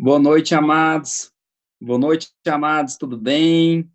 [0.00, 1.32] Boa noite, amados.
[1.80, 2.96] Boa noite, amados.
[2.96, 3.90] Tudo bem?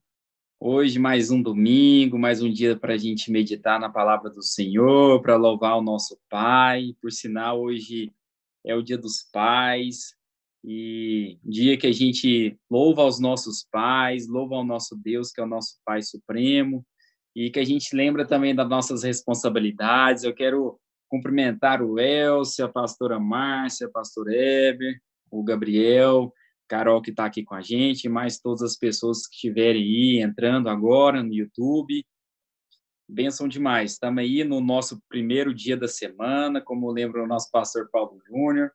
[0.59, 5.21] Hoje, mais um domingo, mais um dia para a gente meditar na palavra do Senhor,
[5.21, 6.93] para louvar o nosso Pai.
[7.01, 8.11] Por sinal, hoje
[8.65, 10.13] é o Dia dos Pais
[10.61, 15.43] e dia que a gente louva aos nossos pais, louva ao nosso Deus, que é
[15.45, 16.85] o nosso Pai Supremo,
[17.33, 20.25] e que a gente lembra também das nossas responsabilidades.
[20.25, 24.99] Eu quero cumprimentar o Elcio, a pastora Márcia, a pastor Eber,
[25.33, 26.31] o Gabriel,
[26.67, 30.69] Carol que está aqui com a gente, mais todas as pessoas que estiverem aí entrando
[30.69, 32.05] agora no YouTube.
[33.09, 33.93] Benção demais.
[33.93, 38.71] Estamos aí no nosso primeiro dia da semana, como lembra o nosso pastor Paulo Júnior.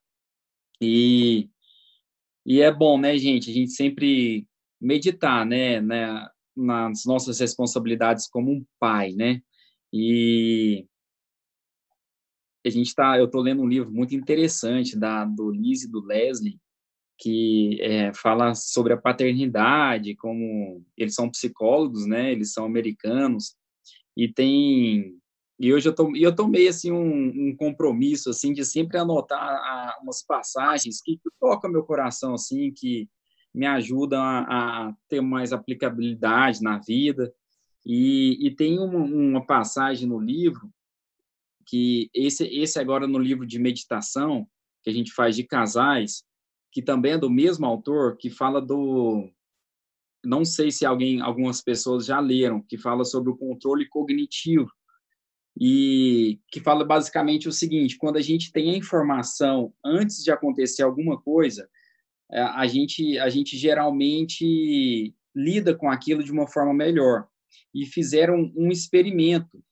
[0.81, 1.49] E,
[2.45, 4.47] e é bom, né, gente, a gente sempre
[4.81, 9.41] meditar, né, né, nas nossas responsabilidades como um pai, né?
[9.93, 10.87] E
[12.65, 16.01] a gente tá, eu estou lendo um livro muito interessante da do Liz e do
[16.05, 16.59] Leslie
[17.19, 22.31] que é, fala sobre a paternidade, como eles são psicólogos, né?
[22.31, 23.57] Eles são americanos
[24.17, 25.17] e tem
[25.61, 29.99] e hoje eu tô, eu tomei assim um, um compromisso assim de sempre anotar a,
[30.01, 33.09] umas passagens que, que tocam meu coração assim, que
[33.53, 37.33] me ajudam a, a ter mais aplicabilidade na vida.
[37.85, 40.71] E, e tem uma, uma passagem no livro
[41.69, 44.49] que esse, esse agora no livro de meditação,
[44.83, 46.25] que a gente faz de casais,
[46.73, 49.31] que também é do mesmo autor, que fala do.
[50.25, 54.71] Não sei se alguém, algumas pessoas já leram, que fala sobre o controle cognitivo.
[55.61, 60.83] E que fala basicamente o seguinte: quando a gente tem a informação antes de acontecer
[60.83, 61.69] alguma coisa,
[62.33, 67.29] é, a gente, a gente geralmente lida com aquilo de uma forma melhor.
[67.75, 69.63] E fizeram um experimento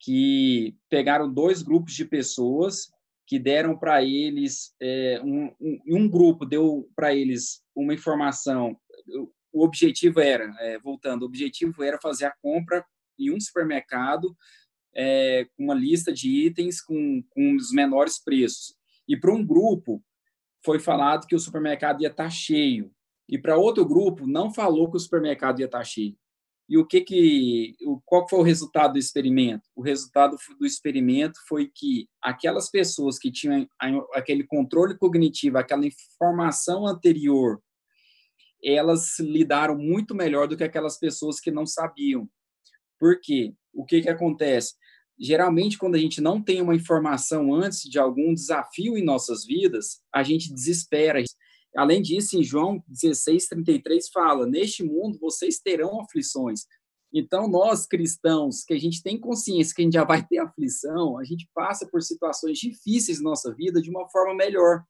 [0.00, 2.90] que pegaram dois grupos de pessoas
[3.26, 8.78] que deram para eles é, um, um, um, grupo deu para eles uma informação.
[9.52, 12.84] O objetivo era, é, voltando, o objetivo era fazer a compra
[13.18, 14.36] em um supermercado
[14.94, 18.74] é, com uma lista de itens com, com os menores preços.
[19.08, 20.02] E para um grupo
[20.64, 22.92] foi falado que o supermercado ia estar tá cheio.
[23.28, 26.16] E para outro grupo não falou que o supermercado ia estar tá cheio.
[26.68, 29.62] E o que que, qual foi o resultado do experimento?
[29.74, 33.68] O resultado do experimento foi que aquelas pessoas que tinham
[34.12, 37.62] aquele controle cognitivo, aquela informação anterior,
[38.62, 42.28] elas lidaram muito melhor do que aquelas pessoas que não sabiam.
[42.98, 43.54] Por quê?
[43.72, 44.74] O que que acontece?
[45.18, 50.02] Geralmente, quando a gente não tem uma informação antes de algum desafio em nossas vidas,
[50.12, 51.22] a gente desespera.
[51.74, 56.66] Além disso, em João 16, 33 fala: Neste mundo vocês terão aflições.
[57.12, 61.18] Então, nós cristãos, que a gente tem consciência que a gente já vai ter aflição,
[61.18, 64.82] a gente passa por situações difíceis na nossa vida de uma forma melhor,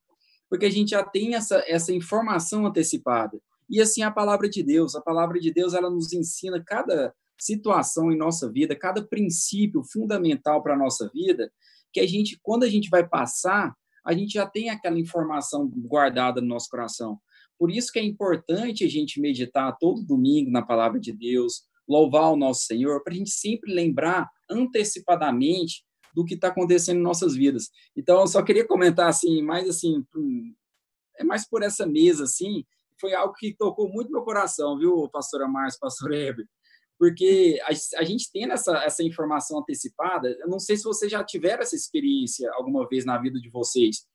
[0.49, 3.39] porque a gente já tem essa, essa informação antecipada.
[3.69, 8.11] E assim a palavra de Deus, a palavra de Deus, ela nos ensina cada situação
[8.11, 11.53] em nossa vida, cada princípio fundamental para a nossa vida,
[11.93, 13.75] que a gente, quando a gente vai passar,
[14.07, 17.19] a gente já tem aquela informação guardada no nosso coração.
[17.59, 22.33] Por isso que é importante a gente meditar todo domingo na palavra de Deus, louvar
[22.33, 27.35] o nosso Senhor, para a gente sempre lembrar antecipadamente do que está acontecendo em nossas
[27.35, 27.69] vidas.
[27.97, 30.05] Então, eu só queria comentar assim, mais assim,
[31.19, 32.65] é mais por essa mesa assim,
[33.01, 36.47] foi algo que tocou muito meu coração, viu, pastora Márcia, pastor Heber?
[36.99, 41.23] Porque a, a gente tendo essa, essa informação antecipada, eu não sei se vocês já
[41.23, 44.07] tiveram essa experiência alguma vez na vida de vocês.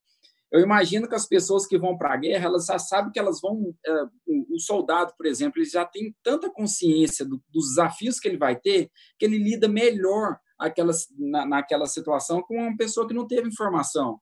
[0.51, 3.39] Eu imagino que as pessoas que vão para a guerra, elas já sabem que elas
[3.39, 3.73] vão.
[3.85, 8.37] É, o, soldado, por exemplo, ele já tem tanta consciência do, dos desafios que ele
[8.37, 13.25] vai ter, que ele lida melhor aquelas, na, naquela situação com uma pessoa que não
[13.25, 14.19] teve informação.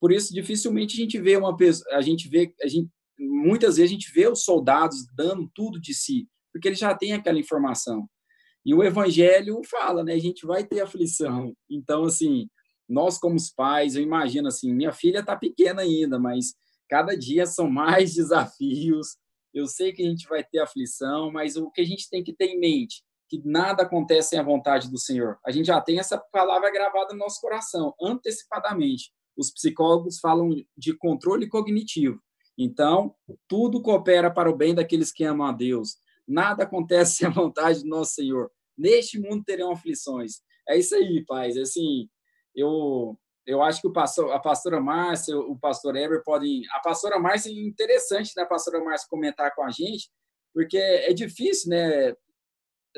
[0.00, 1.94] Por isso, dificilmente a gente vê uma pessoa.
[1.94, 2.54] A gente vê.
[2.62, 2.88] A gente,
[3.18, 6.26] muitas vezes a gente vê os soldados dando tudo de si
[6.58, 8.08] porque ele já tem aquela informação.
[8.66, 10.12] E o evangelho fala, né?
[10.12, 11.54] A gente vai ter aflição.
[11.70, 12.48] Então, assim,
[12.88, 16.54] nós como os pais, eu imagino assim, minha filha está pequena ainda, mas
[16.88, 19.16] cada dia são mais desafios.
[19.54, 22.34] Eu sei que a gente vai ter aflição, mas o que a gente tem que
[22.34, 25.38] ter em mente que nada acontece sem a vontade do Senhor.
[25.44, 29.12] A gente já tem essa palavra gravada no nosso coração antecipadamente.
[29.36, 32.18] Os psicólogos falam de controle cognitivo.
[32.56, 33.14] Então,
[33.46, 35.96] tudo coopera para o bem daqueles que amam a Deus
[36.28, 38.50] nada acontece sem a vontade do nosso Senhor.
[38.76, 40.42] Neste mundo terão aflições.
[40.68, 41.56] É isso aí, pais.
[41.56, 42.08] Assim,
[42.54, 46.60] eu eu acho que o pastor, a pastora Márcia, o pastor Eber podem.
[46.70, 50.10] A pastora Márcia é interessante, né, a pastora Márcia comentar com a gente,
[50.52, 52.12] porque é difícil, né?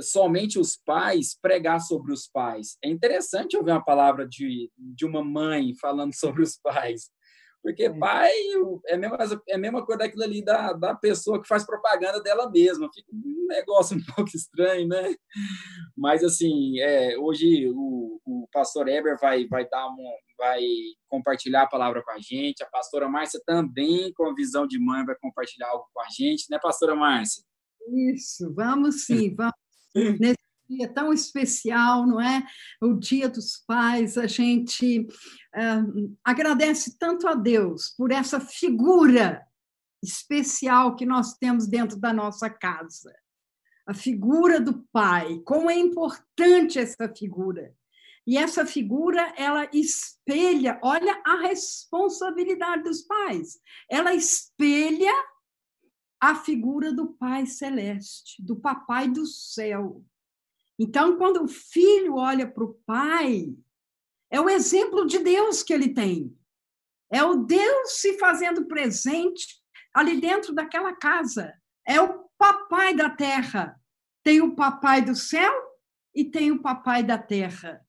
[0.00, 2.76] Somente os pais pregar sobre os pais.
[2.83, 7.11] É interessante ouvir uma palavra de, de uma mãe falando sobre os pais,
[7.62, 7.93] Porque é.
[7.93, 8.31] pai
[8.87, 12.23] é a, mesma, é a mesma coisa daquilo ali da, da pessoa que faz propaganda
[12.23, 12.89] dela mesma.
[12.93, 15.15] Fica um negócio um pouco estranho, né?
[15.97, 20.62] Mas, assim, é, hoje o, o pastor Eber vai, vai, dar uma, vai
[21.09, 22.62] compartilhar a palavra com a gente.
[22.62, 26.47] A pastora Márcia também, com a visão de mãe, vai compartilhar algo com a gente,
[26.51, 27.45] né, pastora Márcia?
[28.15, 29.55] Isso, vamos sim, vamos.
[29.95, 30.39] Nesse
[30.70, 32.46] dia tão especial, não é?
[32.81, 39.44] O Dia dos Pais, a gente uh, agradece tanto a Deus por essa figura
[40.02, 43.14] especial que nós temos dentro da nossa casa.
[43.87, 47.75] A figura do pai, como é importante essa figura.
[48.26, 53.58] E essa figura, ela espelha, olha a responsabilidade dos pais.
[53.90, 55.12] Ela espelha
[56.20, 60.05] a figura do Pai Celeste, do Papai do céu.
[60.82, 63.55] Então, quando o filho olha para o pai,
[64.31, 66.35] é o exemplo de Deus que ele tem.
[67.12, 69.61] É o Deus se fazendo presente
[69.93, 71.53] ali dentro daquela casa.
[71.87, 73.79] É o papai da terra.
[74.25, 75.53] Tem o papai do céu
[76.15, 77.87] e tem o papai da terra.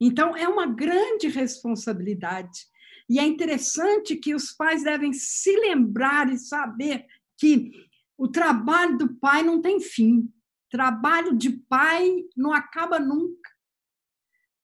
[0.00, 2.58] Então, é uma grande responsabilidade.
[3.06, 7.04] E é interessante que os pais devem se lembrar e saber
[7.36, 7.70] que
[8.16, 10.32] o trabalho do pai não tem fim.
[10.74, 13.48] Trabalho de pai não acaba nunca.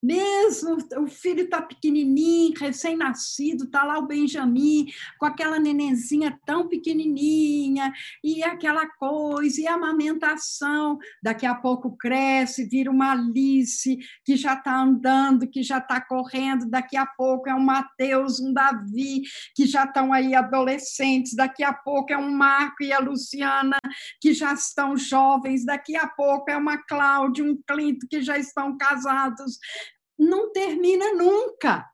[0.03, 4.87] Mesmo o filho está pequenininho, recém-nascido, está lá o Benjamin
[5.19, 7.93] com aquela nenenzinha tão pequenininha,
[8.25, 10.99] e aquela coisa, e a amamentação.
[11.23, 16.71] Daqui a pouco cresce, vira uma Alice que já está andando, que já está correndo.
[16.71, 19.23] Daqui a pouco é um Mateus, um Davi,
[19.55, 21.35] que já estão aí adolescentes.
[21.35, 23.79] Daqui a pouco é um Marco e a Luciana,
[24.21, 25.65] que já estão jovens.
[25.65, 29.59] Daqui a pouco é uma Cláudia, um Clinto, que já estão casados
[30.21, 31.89] não termina nunca.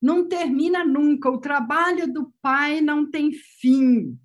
[0.00, 1.30] Não termina nunca.
[1.30, 4.18] O trabalho do pai não tem fim.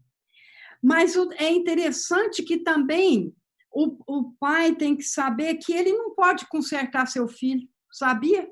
[0.81, 3.36] Mas é interessante que também
[3.72, 8.50] o, o pai tem que saber que ele não pode consertar seu filho, sabia?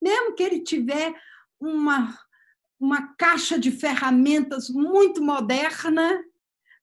[0.00, 1.14] Mesmo que ele tiver
[1.60, 2.16] uma,
[2.78, 6.24] uma caixa de ferramentas muito moderna,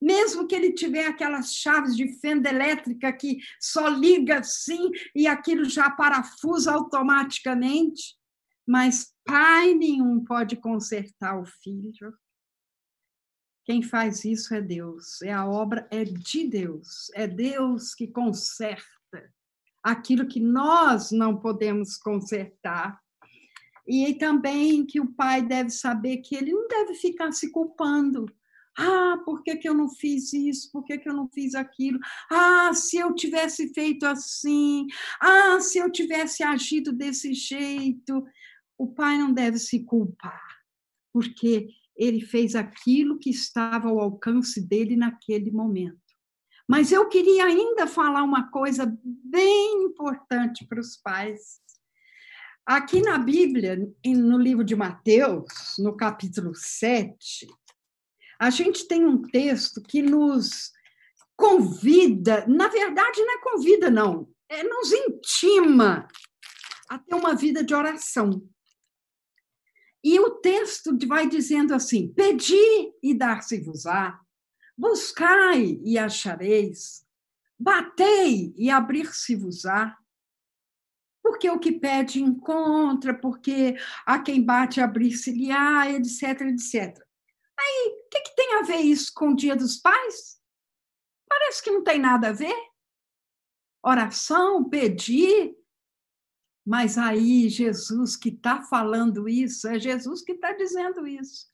[0.01, 5.65] mesmo que ele tiver aquelas chaves de fenda elétrica que só liga assim e aquilo
[5.65, 8.15] já parafusa automaticamente,
[8.67, 12.13] mas pai nenhum pode consertar o filho.
[13.65, 18.85] Quem faz isso é Deus, é a obra é de Deus, é Deus que conserta
[19.83, 22.99] aquilo que nós não podemos consertar.
[23.87, 28.25] E também que o pai deve saber que ele não deve ficar se culpando
[28.77, 30.72] ah, por que, que eu não fiz isso?
[30.72, 32.00] Por que, que eu não fiz aquilo?
[32.29, 34.86] Ah, se eu tivesse feito assim.
[35.20, 38.25] Ah, se eu tivesse agido desse jeito.
[38.77, 40.44] O pai não deve se culpar,
[41.13, 45.98] porque ele fez aquilo que estava ao alcance dele naquele momento.
[46.67, 51.62] Mas eu queria ainda falar uma coisa bem importante para os pais.
[52.65, 57.48] Aqui na Bíblia, no livro de Mateus, no capítulo 7,
[58.39, 60.72] a gente tem um texto que nos
[61.36, 66.08] convida, na verdade, não é convida, não, é nos intima
[66.89, 68.48] a ter uma vida de oração.
[70.04, 74.20] E o texto vai dizendo assim: pedi e dar-se-vos-á,
[74.77, 77.04] buscai e achareis,
[77.60, 79.98] batei e abrir-se-vos-á.
[81.24, 83.75] Porque o que pede encontra, porque
[84.06, 87.04] a quem bate abrir-se-lhe-á, etc, etc.
[87.58, 87.96] Aí,
[88.36, 90.39] tem a ver isso com o Dia dos Pais?
[91.27, 92.56] Parece que não tem nada a ver.
[93.84, 95.56] Oração, pedir.
[96.65, 101.48] Mas aí, Jesus que está falando isso, é Jesus que está dizendo isso.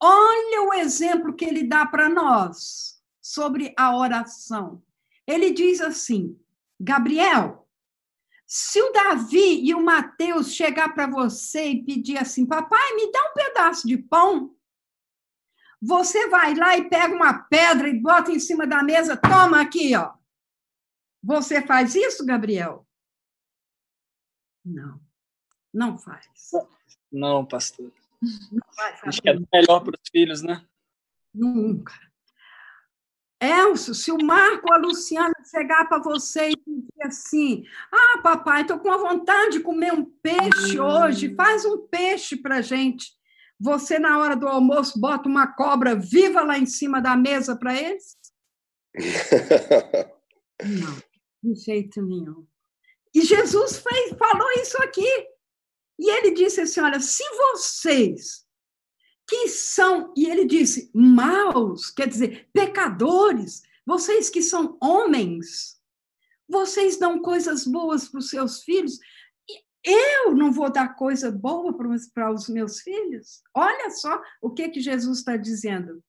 [0.00, 4.82] Olha o exemplo que ele dá para nós sobre a oração.
[5.26, 6.38] Ele diz assim:
[6.78, 7.66] Gabriel,
[8.46, 13.30] se o Davi e o Mateus chegar para você e pedir assim, papai, me dá
[13.30, 14.53] um pedaço de pão,
[15.84, 19.94] você vai lá e pega uma pedra e bota em cima da mesa, toma aqui,
[19.94, 20.14] ó.
[21.22, 22.86] Você faz isso, Gabriel?
[24.64, 24.98] Não,
[25.72, 26.26] não faz.
[27.12, 27.92] Não, pastor.
[28.22, 29.08] Não vai fazer.
[29.08, 30.64] Acho que é melhor para os filhos, né?
[31.34, 31.92] Nunca.
[33.38, 38.62] Elcio, se o Marco ou a Luciana chegar para você e dizer assim: Ah, papai,
[38.62, 40.84] estou com vontade de comer um peixe hum.
[40.84, 43.12] hoje, faz um peixe para gente.
[43.60, 47.74] Você, na hora do almoço, bota uma cobra viva lá em cima da mesa para
[47.74, 48.16] eles?
[50.62, 51.02] Não,
[51.42, 52.46] de jeito nenhum.
[53.14, 55.28] E Jesus fez, falou isso aqui.
[55.98, 58.44] E ele disse assim: Olha, se vocês
[59.26, 65.80] que são, e ele disse, maus, quer dizer, pecadores, vocês que são homens,
[66.48, 68.98] vocês dão coisas boas para os seus filhos,
[69.84, 73.42] eu não vou dar coisa boa para os meus filhos?
[73.54, 76.02] Olha só o que, que Jesus está dizendo.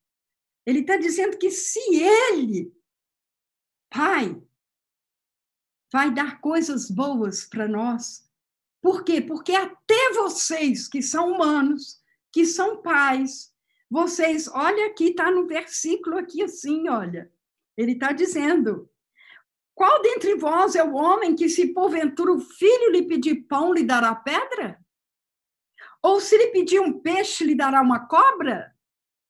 [0.66, 2.74] Ele está dizendo que se ele,
[3.90, 4.42] pai,
[5.92, 8.26] vai dar coisas boas para nós,
[8.82, 9.20] por quê?
[9.22, 12.02] Porque até vocês que são humanos,
[12.32, 13.54] que são pais,
[13.90, 17.32] vocês, olha aqui, está no versículo aqui assim, olha.
[17.78, 18.90] Ele está dizendo:
[19.76, 23.84] qual dentre vós é o homem que, se porventura o filho lhe pedir pão, lhe
[23.84, 24.80] dará pedra?
[26.02, 28.74] Ou se lhe pedir um peixe, lhe dará uma cobra?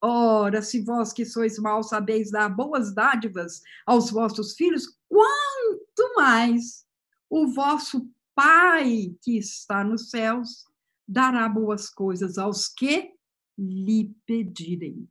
[0.02, 6.86] Ora, se vós que sois maus sabeis dar boas dádivas aos vossos filhos, quanto mais
[7.30, 10.66] o vosso Pai que está nos céus
[11.08, 13.14] dará boas coisas aos que
[13.58, 15.10] lhe pedirem.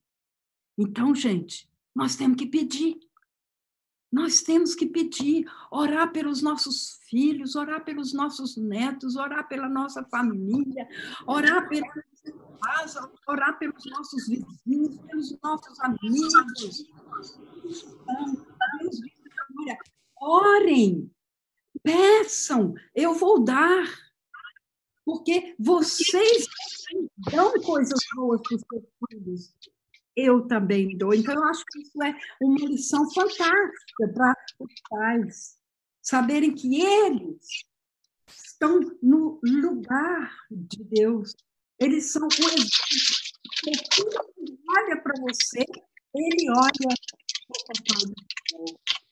[0.76, 2.98] Então, gente, nós temos que pedir.
[4.14, 10.04] Nós temos que pedir, orar pelos nossos filhos, orar pelos nossos netos, orar pela nossa
[10.04, 10.88] família,
[11.26, 16.88] orar pela nossa casa, orar pelos nossos vizinhos, pelos nossos amigos.
[20.20, 21.10] Orem,
[21.82, 23.84] peçam, eu vou dar.
[25.04, 26.46] Porque vocês
[27.32, 29.73] dão coisas boas para os seus filhos.
[30.16, 31.12] Eu também dou.
[31.12, 35.56] Então, eu acho que isso é uma lição fantástica para os pais
[36.02, 37.64] saberem que eles
[38.28, 41.34] estão no lugar de Deus.
[41.80, 42.68] Eles são o exemplo.
[43.96, 45.64] Quando olha para você,
[46.14, 46.94] ele olha.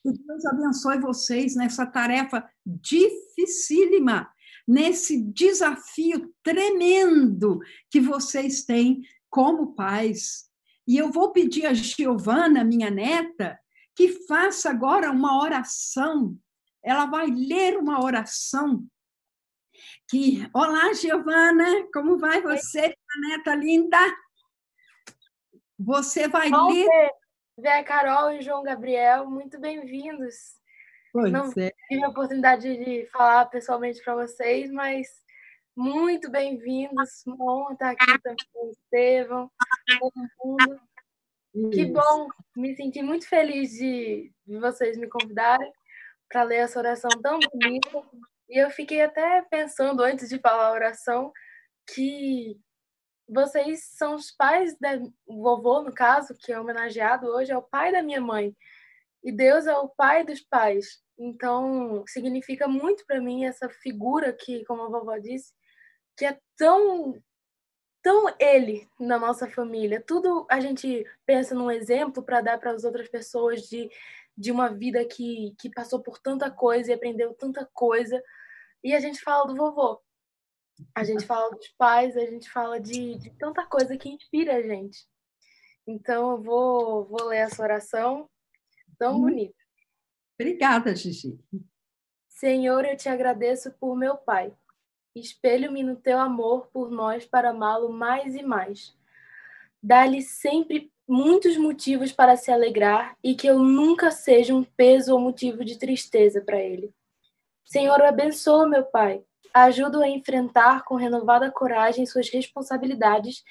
[0.02, 4.32] Que Deus abençoe vocês nessa tarefa dificílima,
[4.66, 10.50] nesse desafio tremendo que vocês têm como pais.
[10.86, 13.58] E eu vou pedir a Giovana, minha neta,
[13.94, 16.36] que faça agora uma oração.
[16.82, 18.84] Ela vai ler uma oração
[20.08, 22.80] que Olá, Giovana, como vai você,
[23.16, 23.98] minha neta linda?
[25.78, 27.10] Você vai Bom ler
[27.60, 30.34] Zé Carol e João Gabriel, muito bem-vindos.
[31.14, 31.72] Não é.
[31.88, 35.06] tive a oportunidade de falar pessoalmente para vocês, mas
[35.76, 37.24] muito bem-vindos.
[37.26, 39.50] Honra estar aqui também Estevão,
[39.98, 40.12] todo
[40.44, 40.80] mundo.
[41.70, 45.70] Que bom, me senti muito feliz de, de vocês me convidarem
[46.28, 47.90] para ler essa oração tão bonita.
[48.48, 51.32] E eu fiquei até pensando, antes de falar a oração,
[51.86, 52.58] que
[53.28, 57.62] vocês são os pais da o vovô, no caso, que é homenageado hoje, é o
[57.62, 58.56] pai da minha mãe.
[59.22, 61.02] E Deus é o pai dos pais.
[61.18, 65.52] Então, significa muito para mim essa figura que, como a vovó disse,
[66.16, 67.22] que é tão
[68.02, 70.02] tão ele na nossa família.
[70.04, 73.88] Tudo a gente pensa num exemplo para dar para as outras pessoas de
[74.36, 78.22] de uma vida que que passou por tanta coisa e aprendeu tanta coisa.
[78.82, 80.00] E a gente fala do vovô.
[80.94, 84.62] A gente fala dos pais, a gente fala de, de tanta coisa que inspira a
[84.62, 85.06] gente.
[85.86, 88.28] Então, eu vou, vou ler essa oração
[88.98, 89.20] tão Hum.
[89.22, 89.54] bonita.
[90.40, 91.38] Obrigada, Gigi.
[92.28, 94.52] Senhor, eu te agradeço por meu Pai.
[95.14, 98.96] Espelho-me no teu amor por nós para amá-lo mais e mais.
[99.82, 105.20] Dá-lhe sempre muitos motivos para se alegrar e que eu nunca seja um peso ou
[105.20, 106.94] motivo de tristeza para ele.
[107.64, 109.22] Senhor, abençoa meu Pai.
[109.52, 113.44] Ajuda-o a enfrentar com renovada coragem suas responsabilidades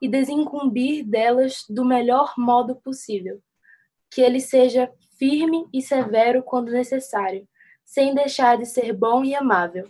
[0.00, 3.40] e desincumbir delas do melhor modo possível.
[4.10, 7.48] Que ele seja firme e severo quando necessário,
[7.84, 9.88] sem deixar de ser bom e amável.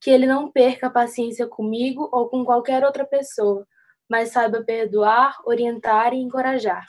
[0.00, 3.66] Que ele não perca a paciência comigo ou com qualquer outra pessoa,
[4.08, 6.88] mas saiba perdoar, orientar e encorajar.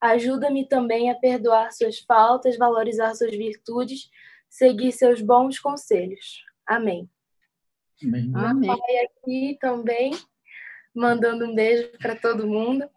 [0.00, 4.08] Ajuda-me também a perdoar suas faltas, valorizar suas virtudes,
[4.48, 6.44] seguir seus bons conselhos.
[6.66, 7.10] Amém.
[8.02, 8.32] Amém.
[8.34, 8.68] Amém.
[8.68, 10.12] pai aqui também,
[10.94, 12.88] mandando um beijo para todo mundo.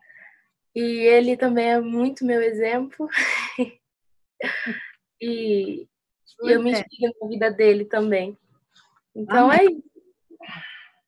[0.76, 3.08] E ele também é muito meu exemplo.
[5.20, 5.88] e,
[6.44, 8.38] e eu me inspiro na vida dele também.
[9.16, 9.60] Então Amém.
[9.60, 9.92] é isso.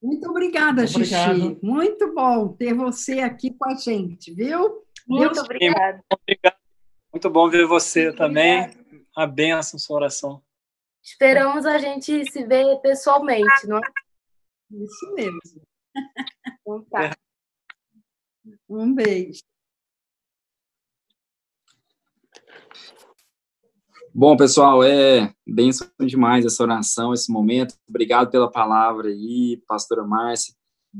[0.01, 1.15] Muito obrigada, Gigi.
[1.15, 1.59] Obrigado.
[1.63, 4.83] Muito bom ter você aqui com a gente, viu?
[5.07, 6.03] Muito obrigada.
[6.11, 6.57] Obrigado.
[7.13, 8.69] Muito bom ver você também.
[9.15, 10.43] A benção, sua oração.
[11.01, 13.81] Esperamos a gente se ver pessoalmente, não é?
[14.71, 15.39] Isso mesmo.
[16.61, 17.15] Então tá.
[18.67, 19.41] Um beijo.
[24.15, 27.73] Bom, pessoal, é bênção demais essa oração, esse momento.
[27.89, 30.53] Obrigado pela palavra aí, pastora Márcia.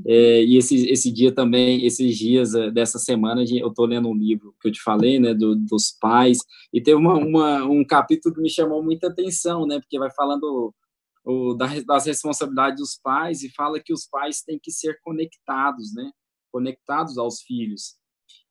[0.03, 4.15] É, e esse, esse dia também, esses dias é, dessa semana, eu estou lendo um
[4.15, 6.39] livro que eu te falei, né, do, dos pais,
[6.73, 10.73] e teve uma, uma, um capítulo que me chamou muita atenção, né, porque vai falando
[11.23, 16.09] o, das responsabilidades dos pais e fala que os pais têm que ser conectados, né,
[16.51, 17.95] conectados aos filhos.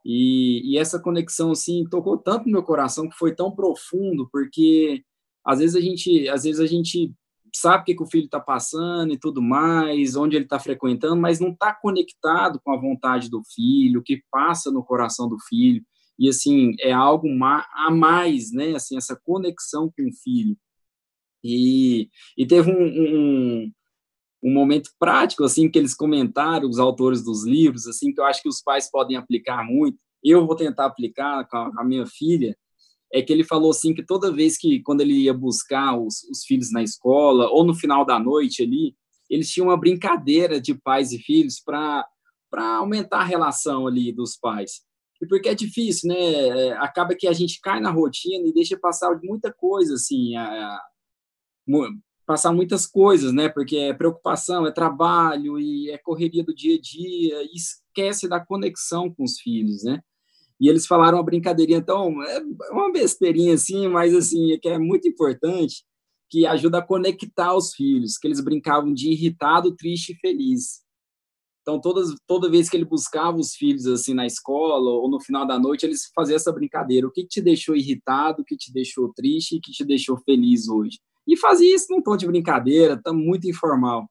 [0.04, 5.04] E, e essa conexão, assim, tocou tanto no meu coração, que foi tão profundo, porque
[5.44, 7.12] às vezes a gente, às vezes a gente
[7.54, 11.20] sabe o que, que o filho está passando e tudo mais, onde ele está frequentando,
[11.20, 15.38] mas não está conectado com a vontade do filho, o que passa no coração do
[15.48, 15.84] filho.
[16.18, 18.74] E, assim, é algo a mais, né?
[18.74, 20.56] Assim, essa conexão com o filho.
[21.44, 23.72] E, e teve um, um,
[24.42, 28.42] um momento prático, assim, que eles comentaram, os autores dos livros, assim, que eu acho
[28.42, 29.98] que os pais podem aplicar muito.
[30.22, 32.57] Eu vou tentar aplicar com a, minha filha,
[33.12, 36.44] é que ele falou assim que toda vez que quando ele ia buscar os, os
[36.44, 38.96] filhos na escola ou no final da noite ali,
[39.28, 42.07] eles tinham uma brincadeira de pais e filhos para
[42.50, 44.83] para aumentar a relação ali dos pais.
[45.22, 46.18] E porque é difícil, né?
[46.18, 50.44] É, acaba que a gente cai na rotina e deixa passar muita coisa, assim, a,
[50.44, 50.83] a,
[52.26, 53.48] passar muitas coisas, né?
[53.48, 58.40] Porque é preocupação, é trabalho e é correria do dia a dia, e esquece da
[58.40, 60.00] conexão com os filhos, né?
[60.62, 65.08] e eles falaram uma brincadeirinha, então, é uma besteirinha assim, mas assim, que é muito
[65.08, 65.85] importante,
[66.30, 70.82] que ajuda a conectar os filhos, que eles brincavam de irritado, triste e feliz.
[71.62, 75.44] Então, todas, toda vez que ele buscava os filhos assim na escola ou no final
[75.44, 77.08] da noite, eles faziam essa brincadeira.
[77.08, 80.68] O que te deixou irritado, o que te deixou triste o que te deixou feliz
[80.68, 81.00] hoje?
[81.26, 84.08] E fazia isso num tom de brincadeira, tá muito informal.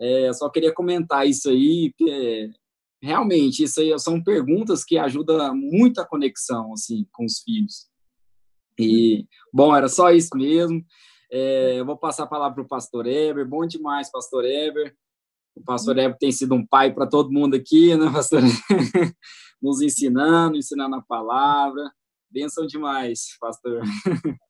[0.00, 2.50] É, só queria comentar isso aí, porque
[3.02, 7.88] realmente, isso aí são perguntas que ajudam muito a conexão, assim, com os filhos.
[8.78, 10.84] E, bom, era só isso mesmo.
[11.30, 13.46] É, eu vou passar a palavra para o pastor Eber.
[13.46, 14.94] Bom demais, pastor Eber.
[15.54, 18.40] O pastor Eber tem sido um pai para todo mundo aqui, né, pastor?
[19.60, 21.90] Nos ensinando, ensinando a palavra.
[22.30, 23.82] Benção demais, pastor.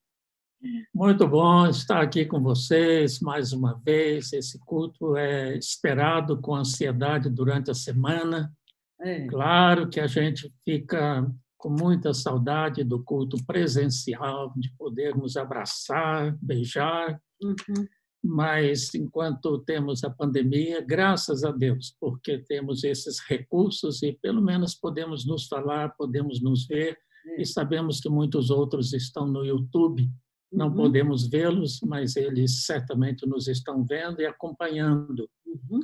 [0.92, 4.33] Muito bom estar aqui com vocês mais uma vez.
[4.33, 8.53] Esse culto é esperado com ansiedade durante a semana.
[9.01, 9.27] É.
[9.27, 17.21] Claro que a gente fica com muita saudade do culto presencial, de podermos abraçar, beijar.
[17.40, 17.87] Uhum.
[18.23, 24.75] Mas enquanto temos a pandemia, graças a Deus, porque temos esses recursos e pelo menos
[24.75, 27.42] podemos nos falar, podemos nos ver, é.
[27.42, 30.11] e sabemos que muitos outros estão no YouTube
[30.50, 30.74] não uhum.
[30.74, 35.28] podemos vê-los, mas eles certamente nos estão vendo e acompanhando.
[35.46, 35.80] Uhum.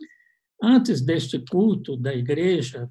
[0.62, 2.88] Antes deste culto da igreja,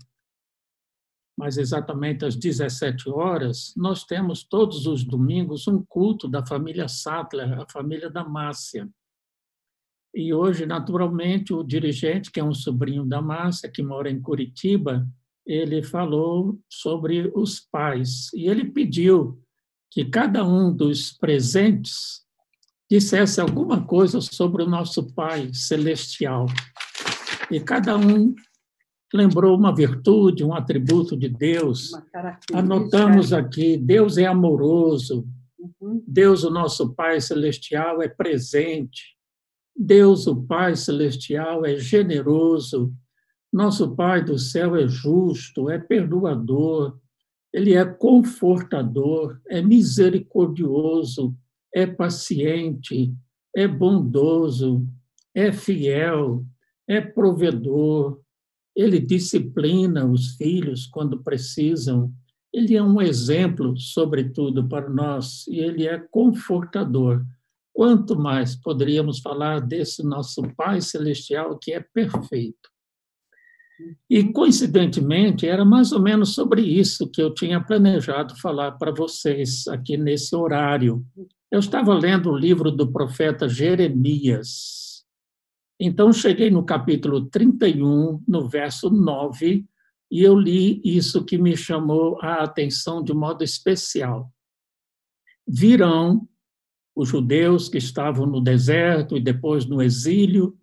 [1.37, 7.59] mais exatamente às 17 horas, nós temos todos os domingos um culto da família Sattler,
[7.59, 8.87] a família da Márcia.
[10.13, 15.07] E hoje, naturalmente, o dirigente, que é um sobrinho da Márcia, que mora em Curitiba,
[15.43, 18.31] ele falou sobre os pais.
[18.33, 19.42] E ele pediu
[19.93, 22.23] que cada um dos presentes
[22.89, 26.47] dissesse alguma coisa sobre o nosso Pai Celestial.
[27.51, 28.33] E cada um
[29.13, 31.91] lembrou uma virtude, um atributo de Deus.
[32.51, 35.27] Anotamos aqui: Deus é amoroso,
[35.59, 36.03] uhum.
[36.07, 39.15] Deus, o nosso Pai Celestial, é presente,
[39.75, 42.91] Deus, o Pai Celestial, é generoso,
[43.51, 46.97] nosso Pai do céu é justo, é perdoador,
[47.53, 51.35] ele é confortador, é misericordioso,
[51.73, 53.13] é paciente,
[53.55, 54.87] é bondoso,
[55.35, 56.43] é fiel,
[56.87, 58.19] é provedor,
[58.75, 62.11] ele disciplina os filhos quando precisam.
[62.51, 67.23] Ele é um exemplo, sobretudo, para nós, e ele é confortador.
[67.71, 72.72] Quanto mais poderíamos falar desse nosso Pai Celestial que é perfeito?
[74.09, 79.67] E, coincidentemente, era mais ou menos sobre isso que eu tinha planejado falar para vocês
[79.67, 81.05] aqui nesse horário.
[81.51, 85.03] Eu estava lendo o livro do profeta Jeremias.
[85.79, 89.65] Então, cheguei no capítulo 31, no verso 9,
[90.11, 94.31] e eu li isso que me chamou a atenção de modo especial.
[95.47, 96.27] Virão
[96.95, 100.55] os judeus que estavam no deserto e depois no exílio,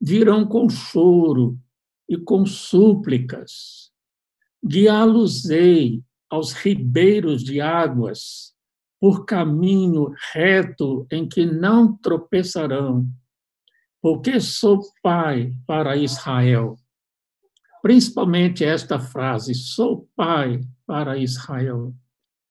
[0.00, 1.58] virão com choro
[2.08, 3.90] e com súplicas.
[4.64, 8.54] Guiá-los-ei aos ribeiros de águas,
[9.00, 13.08] por caminho reto em que não tropeçarão,
[14.02, 16.76] porque sou pai para Israel.
[17.80, 21.94] Principalmente esta frase, sou pai para Israel.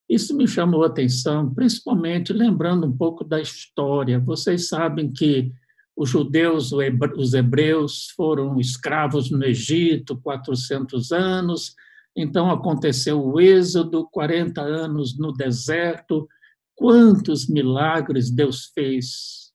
[0.09, 4.19] Isso me chamou a atenção, principalmente lembrando um pouco da história.
[4.19, 5.51] Vocês sabem que
[5.97, 6.71] os judeus,
[7.17, 11.75] os hebreus, foram escravos no Egito 400 anos,
[12.15, 16.29] então aconteceu o êxodo, 40 anos no deserto.
[16.75, 19.51] Quantos milagres Deus fez!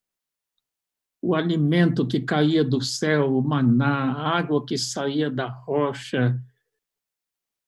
[1.23, 6.37] O alimento que caía do céu, o maná, a água que saía da rocha,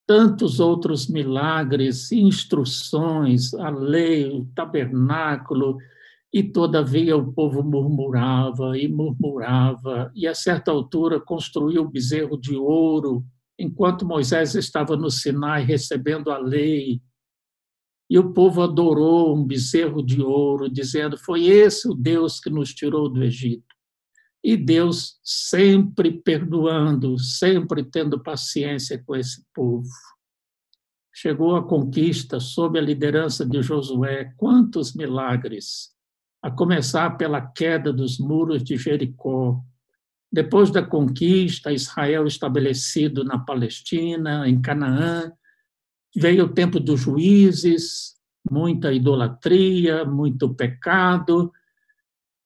[0.04, 5.78] tantos outros milagres, instruções, a lei, o tabernáculo,
[6.34, 12.56] e todavia o povo murmurava e murmurava, e a certa altura construiu o bezerro de
[12.56, 13.24] ouro,
[13.56, 17.00] enquanto Moisés estava no Sinai recebendo a lei.
[18.10, 22.74] E o povo adorou um bezerro de ouro, dizendo: Foi esse o Deus que nos
[22.74, 23.72] tirou do Egito.
[24.42, 29.88] E Deus sempre perdoando, sempre tendo paciência com esse povo.
[31.14, 34.34] Chegou a conquista sob a liderança de Josué.
[34.36, 35.93] Quantos milagres!
[36.44, 39.58] A começar pela queda dos muros de Jericó.
[40.30, 45.32] Depois da conquista, Israel estabelecido na Palestina, em Canaã,
[46.14, 48.16] veio o tempo dos juízes,
[48.50, 51.50] muita idolatria, muito pecado.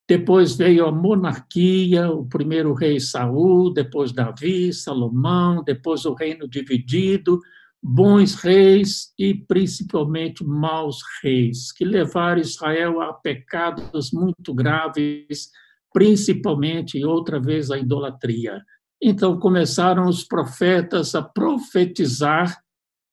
[0.08, 7.40] Depois veio a monarquia, o primeiro rei Saul, depois Davi, Salomão, depois o reino dividido,
[7.82, 15.50] bons reis e principalmente maus reis, que levaram Israel a pecados muito graves,
[15.92, 18.62] principalmente, outra vez, a idolatria.
[19.00, 22.60] Então começaram os profetas a profetizar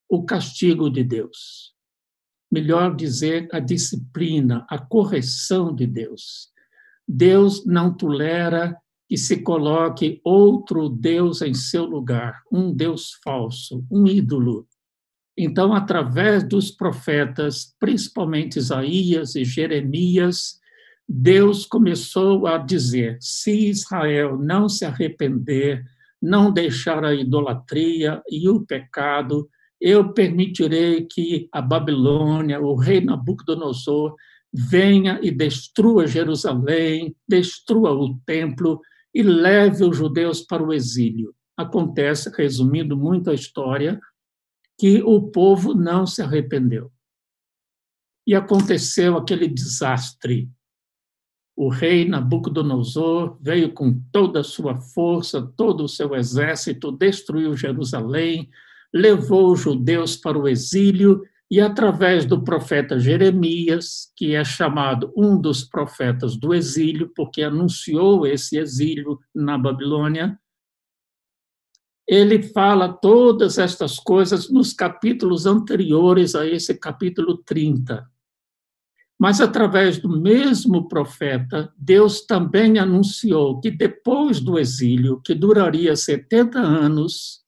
[0.09, 1.73] o castigo de Deus.
[2.51, 6.49] Melhor dizer, a disciplina, a correção de Deus.
[7.07, 8.75] Deus não tolera
[9.07, 14.67] que se coloque outro Deus em seu lugar, um Deus falso, um ídolo.
[15.37, 20.59] Então, através dos profetas, principalmente Isaías e Jeremias,
[21.07, 25.83] Deus começou a dizer: se Israel não se arrepender,
[26.21, 29.47] não deixar a idolatria e o pecado,
[29.79, 34.15] eu permitirei que a Babilônia, o rei Nabucodonosor,
[34.51, 38.79] venha e destrua Jerusalém, destrua o templo
[39.15, 41.33] e leve os judeus para o exílio.
[41.55, 43.97] Acontece, resumindo muito a história,
[44.77, 46.91] que o povo não se arrependeu.
[48.27, 50.49] E aconteceu aquele desastre.
[51.55, 58.49] O rei Nabucodonosor veio com toda a sua força, todo o seu exército, destruiu Jerusalém,
[58.93, 65.39] levou os judeus para o exílio e através do profeta Jeremias, que é chamado um
[65.39, 70.39] dos profetas do exílio, porque anunciou esse exílio na Babilônia,
[72.07, 78.07] ele fala todas estas coisas nos capítulos anteriores a esse capítulo 30.
[79.17, 86.59] Mas através do mesmo profeta, Deus também anunciou que depois do exílio, que duraria 70
[86.59, 87.44] anos,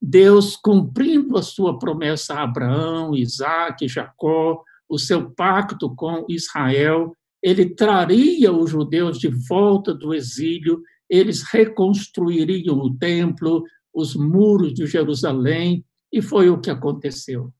[0.00, 7.74] Deus, cumprindo a sua promessa a Abraão, Isaac, Jacó, o seu pacto com Israel, ele
[7.74, 15.84] traria os judeus de volta do exílio, eles reconstruiriam o templo, os muros de Jerusalém,
[16.12, 17.52] e foi o que aconteceu.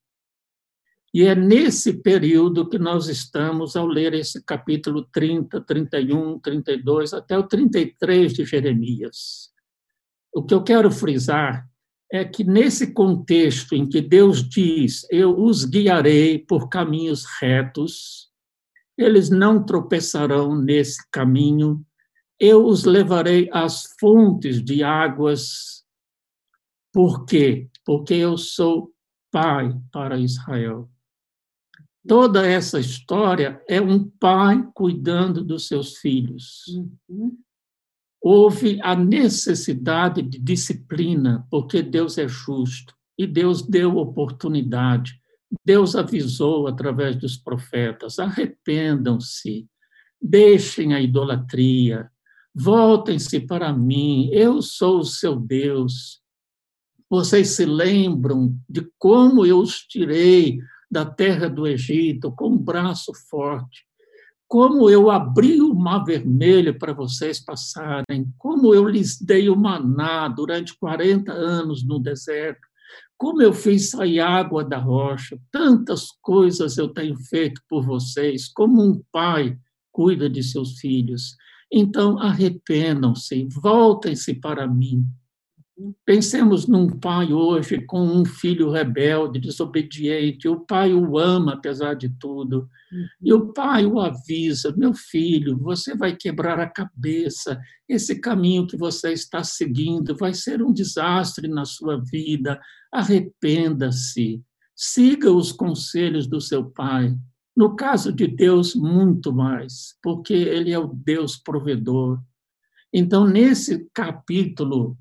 [1.12, 7.38] E é nesse período que nós estamos ao ler esse capítulo 30, 31, 32, até
[7.38, 9.50] o 33 de Jeremias.
[10.34, 11.66] O que eu quero frisar
[12.10, 18.30] é que nesse contexto em que Deus diz: Eu os guiarei por caminhos retos,
[18.96, 21.84] eles não tropeçarão nesse caminho,
[22.38, 25.84] eu os levarei às fontes de águas.
[26.92, 27.68] Por quê?
[27.84, 28.92] Porque eu sou
[29.30, 30.88] pai para Israel.
[32.08, 36.62] Toda essa história é um pai cuidando dos seus filhos.
[37.08, 37.36] Uhum
[38.28, 45.12] houve a necessidade de disciplina, porque Deus é justo e Deus deu oportunidade.
[45.64, 49.68] Deus avisou através dos profetas: arrependam-se,
[50.20, 52.10] deixem a idolatria,
[52.52, 56.20] voltem-se para mim, eu sou o seu Deus.
[57.08, 60.58] Vocês se lembram de como eu os tirei
[60.90, 63.86] da terra do Egito com um braço forte
[64.48, 70.28] como eu abri o mar vermelho para vocês passarem, como eu lhes dei o maná
[70.28, 72.60] durante 40 anos no deserto,
[73.18, 78.82] como eu fiz sair água da rocha, tantas coisas eu tenho feito por vocês, como
[78.82, 79.58] um pai
[79.90, 81.34] cuida de seus filhos.
[81.72, 85.04] Então, arrependam-se, voltem-se para mim.
[86.06, 90.48] Pensemos num pai hoje com um filho rebelde, desobediente.
[90.48, 92.66] O pai o ama, apesar de tudo.
[93.22, 97.60] E o pai o avisa: meu filho, você vai quebrar a cabeça.
[97.86, 102.58] Esse caminho que você está seguindo vai ser um desastre na sua vida.
[102.90, 104.42] Arrependa-se.
[104.74, 107.14] Siga os conselhos do seu pai.
[107.54, 112.18] No caso de Deus, muito mais, porque ele é o Deus provedor.
[112.92, 114.96] Então, nesse capítulo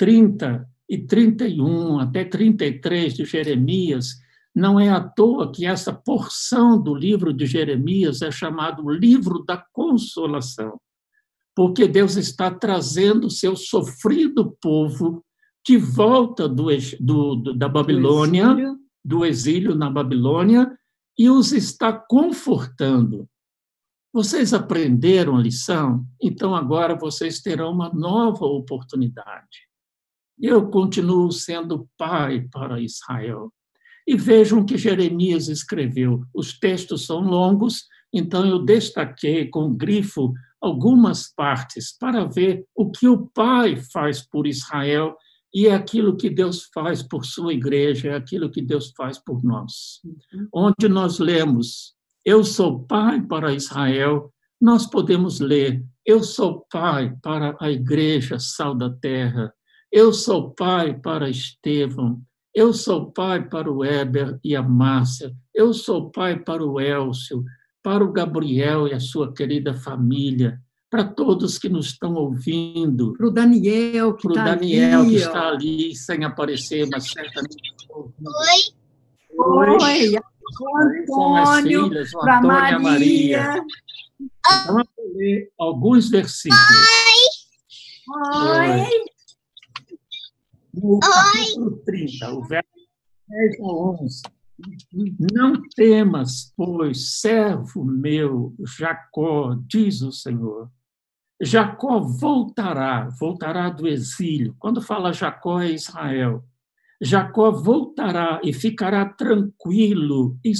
[0.00, 4.14] 30 e 31 até 33 de Jeremias,
[4.54, 9.62] não é à toa que essa porção do livro de Jeremias é chamado livro da
[9.74, 10.80] consolação,
[11.54, 15.22] porque Deus está trazendo o seu sofrido povo
[15.66, 18.78] de volta do, do, da Babilônia, do exílio.
[19.04, 20.78] do exílio na Babilônia,
[21.18, 23.28] e os está confortando.
[24.10, 26.06] Vocês aprenderam a lição?
[26.18, 29.69] Então agora vocês terão uma nova oportunidade.
[30.40, 33.52] Eu continuo sendo pai para Israel.
[34.06, 36.24] E vejam que Jeremias escreveu.
[36.34, 43.08] Os textos são longos, então eu destaquei com grifo algumas partes para ver o que
[43.08, 45.16] o pai faz por Israel
[45.52, 49.42] e é aquilo que Deus faz por sua igreja, é aquilo que Deus faz por
[49.42, 50.00] nós.
[50.04, 50.48] Uhum.
[50.52, 57.56] Onde nós lemos, eu sou pai para Israel, nós podemos ler, eu sou pai para
[57.60, 59.52] a igreja sal da terra,
[59.92, 62.20] eu sou pai para Estevão,
[62.54, 67.44] eu sou pai para o Weber e a Márcia, eu sou pai para o Elcio,
[67.82, 73.14] para o Gabriel e a sua querida família, para todos que nos estão ouvindo.
[73.14, 77.56] Para o Daniel, que, está, Daniel, ali, que está ali, sem aparecer, mas certamente.
[77.90, 78.10] Oi!
[79.38, 80.20] Oi!
[81.08, 82.78] O Antônio, para Maria.
[82.80, 83.64] Maria.
[84.20, 86.60] Então, vamos ler alguns versículos.
[88.08, 88.82] Oi!
[88.82, 89.09] Oi
[90.82, 92.68] no capítulo 30, o verso
[93.28, 94.22] 10 a 11.
[95.32, 100.70] Não temas, pois, servo meu Jacó, diz o Senhor.
[101.42, 104.54] Jacó voltará, voltará do exílio.
[104.58, 106.44] Quando fala Jacó, é Israel.
[107.00, 110.52] Jacó voltará e ficará tranquilo e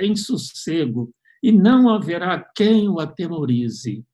[0.00, 1.12] em sossego,
[1.42, 4.04] e não haverá quem o atemorize.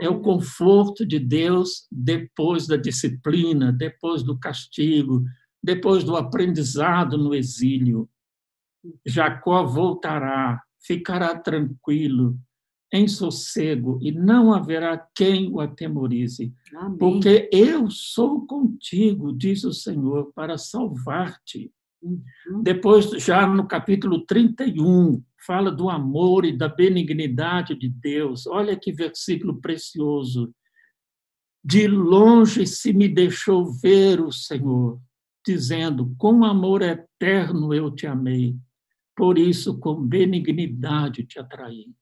[0.00, 5.24] É o conforto de Deus depois da disciplina, depois do castigo,
[5.62, 8.08] depois do aprendizado no exílio.
[9.04, 12.38] Jacó voltará, ficará tranquilo,
[12.92, 16.54] em sossego, e não haverá quem o atemorize.
[16.74, 16.96] Amém.
[16.96, 21.70] Porque eu sou contigo, diz o Senhor, para salvar-te.
[22.00, 22.62] Uhum.
[22.62, 28.46] Depois, já no capítulo 31, fala do amor e da benignidade de Deus.
[28.46, 30.52] Olha que versículo precioso.
[31.64, 35.00] De longe se me deixou ver o Senhor,
[35.44, 38.56] dizendo: Com amor eterno eu te amei,
[39.16, 41.92] por isso com benignidade te atraí.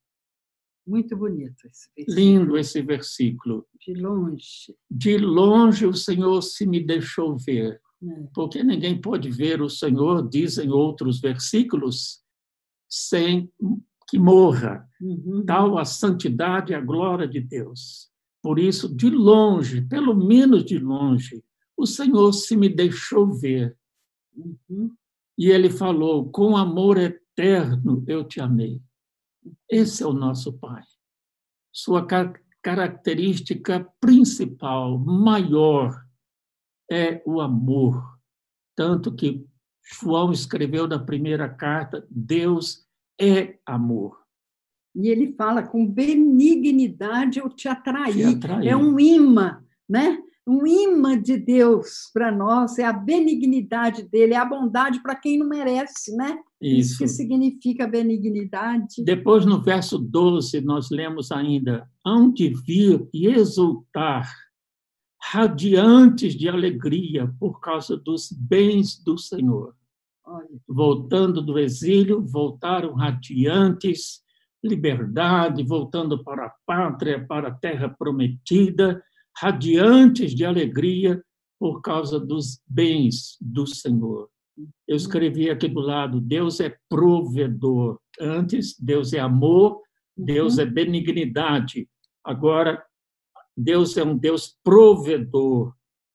[0.86, 2.16] Muito bonito esse versículo.
[2.16, 3.66] Lindo esse versículo.
[3.84, 4.76] De longe.
[4.88, 7.80] De longe o Senhor se me deixou ver.
[8.02, 8.28] É.
[8.32, 12.22] Porque ninguém pode ver o Senhor, dizem outros versículos,
[12.88, 13.50] sem
[14.08, 14.88] que morra.
[15.00, 15.44] Uhum.
[15.44, 18.10] Tal a santidade e a glória de Deus.
[18.42, 21.42] Por isso, de longe, pelo menos de longe,
[21.76, 23.76] o Senhor se me deixou ver.
[24.34, 24.94] Uhum.
[25.36, 28.80] E ele falou: com amor eterno eu te amei.
[29.68, 30.82] Esse é o nosso Pai.
[31.72, 32.06] Sua
[32.62, 36.04] característica principal, maior,
[36.90, 38.18] é o amor.
[38.74, 39.46] Tanto que
[39.86, 42.84] João escreveu na primeira carta: Deus
[43.20, 44.18] é amor.
[44.94, 48.38] E ele fala com benignidade eu te atraí.
[48.38, 50.18] Te É um imã, né?
[50.48, 55.38] Um imã de Deus para nós é a benignidade dele, é a bondade para quem
[55.38, 56.38] não merece, né?
[56.62, 56.78] Isso.
[56.78, 59.04] Isso que significa benignidade.
[59.04, 64.32] Depois, no verso 12, nós lemos ainda: hão de vir e exultar
[65.28, 69.74] radiantes de alegria por causa dos bens do Senhor.
[70.68, 74.22] Voltando do exílio, voltaram radiantes,
[74.62, 79.02] liberdade, voltando para a pátria, para a terra prometida,
[79.36, 81.20] radiantes de alegria
[81.58, 84.28] por causa dos bens do Senhor.
[84.86, 87.98] Eu escrevi aqui do lado: Deus é provedor.
[88.20, 89.80] Antes, Deus é amor,
[90.16, 90.62] Deus uhum.
[90.62, 91.88] é benignidade.
[92.24, 92.82] Agora,
[93.56, 95.74] Deus é um Deus provedor.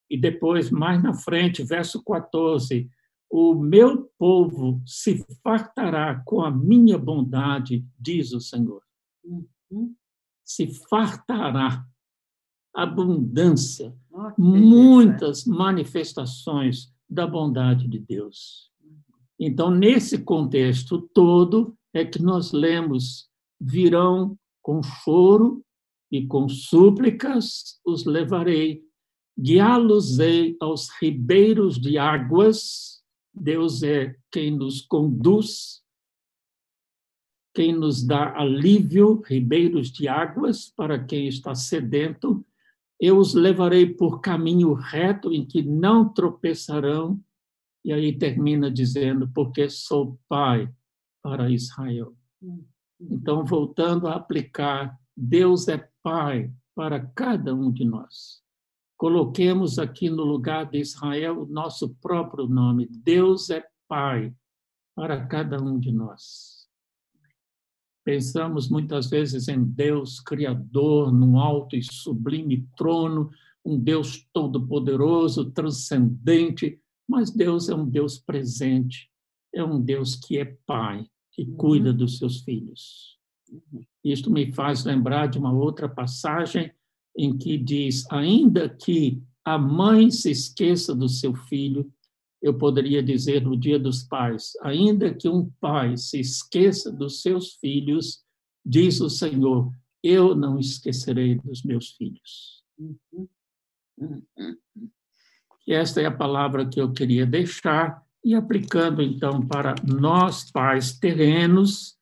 [0.10, 2.90] E depois, mais na frente, verso 14:
[3.30, 8.84] O meu povo se fartará com a minha bondade, diz o Senhor.
[9.24, 9.96] Uhum.
[10.44, 11.86] Se fartará.
[12.74, 13.94] abundância,
[14.38, 18.72] muitas manifestações da bondade de Deus.
[19.38, 25.66] Então, nesse contexto todo, é que nós lemos: virão com choro
[26.12, 28.84] e com súplicas os levarei,
[29.40, 33.02] guiá-los-ei aos ribeiros de águas.
[33.34, 35.82] Deus é quem nos conduz,
[37.56, 42.46] quem nos dá alívio, ribeiros de águas para quem está sedento.
[43.00, 47.20] Eu os levarei por caminho reto em que não tropeçarão
[47.84, 50.72] e aí termina dizendo, porque sou pai
[51.24, 52.16] para Israel.
[53.00, 58.42] Então, voltando a aplicar, Deus é pai para cada um de nós.
[58.98, 62.88] Coloquemos aqui no lugar de Israel o nosso próprio nome.
[62.88, 64.34] Deus é pai
[64.96, 66.68] para cada um de nós.
[68.04, 73.30] Pensamos muitas vezes em Deus Criador, num alto e sublime trono,
[73.64, 79.12] um Deus todo-poderoso, transcendente, mas Deus é um Deus presente,
[79.54, 81.58] é um Deus que é pai, que uhum.
[81.58, 83.20] cuida dos seus filhos.
[84.04, 86.72] Isto me faz lembrar de uma outra passagem
[87.18, 91.92] em que diz: ainda que a mãe se esqueça do seu filho,
[92.42, 97.54] eu poderia dizer no Dia dos Pais, ainda que um pai se esqueça dos seus
[97.54, 98.24] filhos,
[98.66, 99.72] diz o Senhor,
[100.04, 102.64] eu não esquecerei dos meus filhos.
[105.68, 110.98] E esta é a palavra que eu queria deixar, e aplicando então para nós, pais
[110.98, 111.98] terrenos,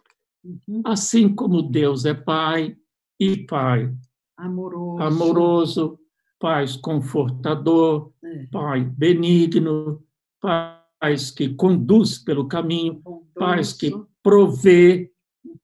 [0.67, 0.81] uhum.
[0.85, 2.75] assim como Deus é Pai
[3.19, 3.93] e Pai
[4.37, 5.99] amoroso, amoroso
[6.39, 8.47] Pai confortador, é.
[8.47, 10.01] Pai benigno,
[10.39, 13.01] Pais que conduz pelo caminho,
[13.35, 15.11] Pais que provê.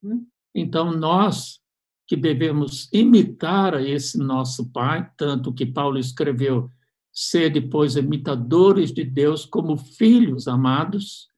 [0.03, 0.25] Uhum.
[0.53, 1.61] Então, nós
[2.07, 6.69] que devemos imitar a esse nosso Pai, tanto que Paulo escreveu
[7.11, 11.29] ser depois imitadores de Deus como filhos amados,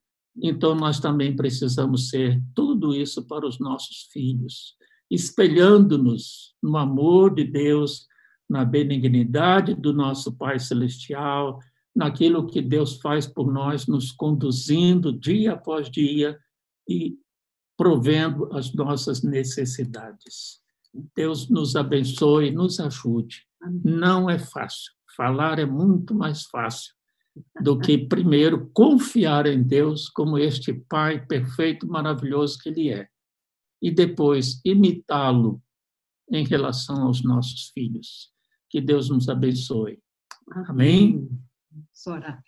[0.41, 4.75] então nós também precisamos ser tudo isso para os nossos filhos,
[5.09, 8.07] espelhando-nos no amor de Deus,
[8.49, 11.59] na benignidade do nosso Pai Celestial,
[11.95, 16.37] naquilo que Deus faz por nós, nos conduzindo dia após dia
[16.87, 17.17] e
[17.75, 20.61] provendo as nossas necessidades.
[21.15, 23.45] Deus nos abençoe, nos ajude.
[23.83, 26.93] Não é fácil Falar é muito mais fácil
[27.61, 33.07] do que, primeiro, confiar em Deus como este Pai perfeito, maravilhoso que Ele é,
[33.81, 35.61] e depois imitá-lo
[36.31, 38.31] em relação aos nossos filhos.
[38.69, 39.99] Que Deus nos abençoe.
[40.67, 41.29] Amém?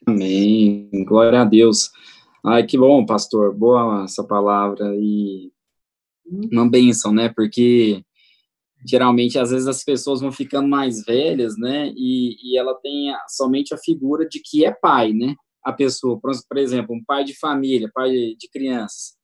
[0.05, 0.89] Amém.
[1.05, 1.91] Glória a Deus.
[2.43, 3.53] Ai, que bom, pastor.
[3.53, 5.51] Boa essa palavra e
[6.25, 6.49] hum.
[6.51, 7.29] uma bênção, né?
[7.29, 8.03] Porque
[8.85, 11.91] geralmente às vezes as pessoas vão ficando mais velhas, né?
[11.95, 15.35] E, e ela tem somente a figura de que é pai, né?
[15.63, 19.17] A pessoa, por, por exemplo, um pai de família, pai de crianças.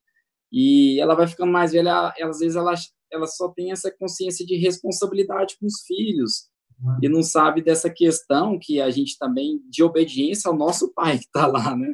[0.51, 2.73] E ela vai ficando mais velha, ela, às vezes ela,
[3.11, 6.49] ela só tem essa consciência de responsabilidade com os filhos
[6.81, 6.97] uhum.
[7.01, 11.25] e não sabe dessa questão que a gente também de obediência ao nosso pai que
[11.25, 11.93] está lá, né?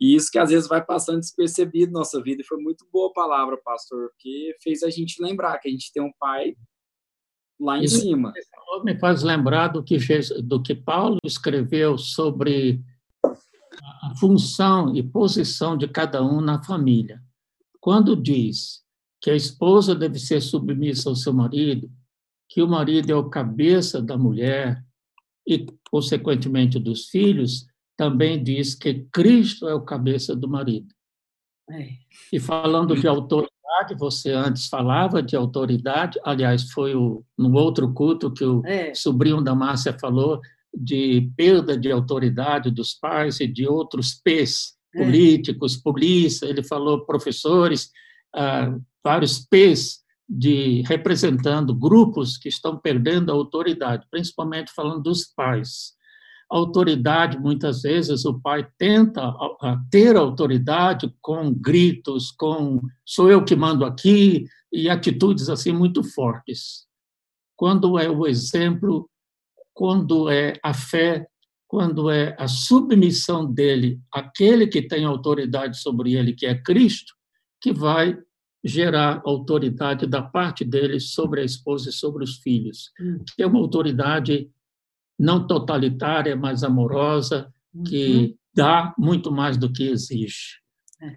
[0.00, 2.42] E isso que às vezes vai passando despercebido na nossa vida.
[2.42, 5.92] E foi muito boa a palavra, pastor, que fez a gente lembrar que a gente
[5.92, 6.54] tem um pai
[7.58, 8.32] lá em isso cima.
[8.84, 9.98] Me faz lembrar do que,
[10.42, 12.82] do que Paulo escreveu sobre
[14.02, 17.22] a função e posição de cada um na família.
[17.80, 18.84] Quando diz
[19.20, 21.90] que a esposa deve ser submissa ao seu marido,
[22.48, 24.84] que o marido é o cabeça da mulher
[25.46, 27.66] e, consequentemente, dos filhos,
[27.96, 30.94] também diz que Cristo é o cabeça do marido.
[31.70, 31.88] É.
[32.32, 38.32] E falando de autoridade, você antes falava de autoridade, aliás, foi o, no outro culto
[38.32, 38.94] que o é.
[38.94, 40.40] sobrinho da Márcia falou
[40.72, 45.02] de perda de autoridade dos pais e de outros P's, é.
[45.02, 47.90] políticos, polícia, ele falou professores,
[48.34, 55.96] ah, vários P's de representando grupos que estão perdendo a autoridade, principalmente falando dos pais
[56.48, 59.34] autoridade, muitas vezes o pai tenta
[59.90, 66.86] ter autoridade com gritos, com sou eu que mando aqui, e atitudes assim muito fortes.
[67.56, 69.08] Quando é o exemplo,
[69.72, 71.26] quando é a fé,
[71.66, 77.14] quando é a submissão dele àquele que tem autoridade sobre ele, que é Cristo,
[77.60, 78.16] que vai
[78.62, 83.24] gerar autoridade da parte dele sobre a esposa e sobre os filhos, hum.
[83.34, 84.50] que é uma autoridade
[85.18, 87.52] não totalitária, mas amorosa,
[87.86, 88.34] que uhum.
[88.54, 90.60] dá muito mais do que exige.
[91.02, 91.16] É.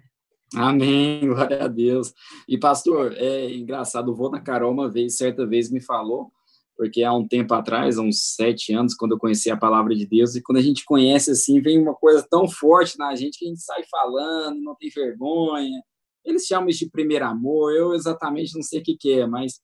[0.54, 2.12] Amém, glória a Deus.
[2.48, 6.30] E, pastor, é engraçado, o vô da Carol, uma vez, certa vez, me falou,
[6.76, 10.06] porque há um tempo atrás, há uns sete anos, quando eu conheci a palavra de
[10.06, 13.44] Deus, e quando a gente conhece assim, vem uma coisa tão forte na gente que
[13.44, 15.82] a gente sai falando, não tem vergonha.
[16.24, 19.60] Eles chamam isso de primeiro amor, eu exatamente não sei o que, que é, mas.